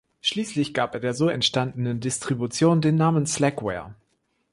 Schließlich 0.21 0.73
gab 0.73 0.95
er 0.95 0.99
der 0.99 1.13
so 1.13 1.29
entstandenen 1.29 1.99
Distribution 1.99 2.81
den 2.81 2.95
Namen 2.95 3.27
Slackware. 3.27 3.93